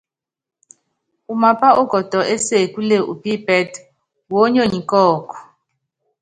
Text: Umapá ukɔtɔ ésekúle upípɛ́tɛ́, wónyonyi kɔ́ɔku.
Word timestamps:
Umapá 1.31 1.69
ukɔtɔ 1.81 2.19
ésekúle 2.35 2.97
upípɛ́tɛ́, 3.11 3.85
wónyonyi 4.31 4.79
kɔ́ɔku. 4.89 5.35